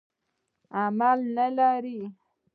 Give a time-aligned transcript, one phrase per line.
[0.79, 1.99] عمل نه لري.